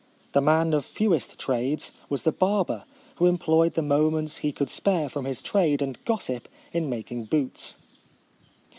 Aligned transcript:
The 0.31 0.41
man 0.41 0.73
of 0.73 0.83
fewest 0.83 1.37
trades 1.37 1.91
was 2.09 2.23
the 2.23 2.31
barber, 2.31 2.85
who 3.17 3.27
employed 3.27 3.75
the 3.75 3.83
moments 3.83 4.37
he 4.37 4.51
could 4.51 4.67
spare 4.71 5.09
from 5.09 5.25
his 5.25 5.43
trade 5.43 5.79
and 5.79 6.03
gossip 6.05 6.47
in 6.73 6.89
making 6.89 7.25
boots. 7.25 7.75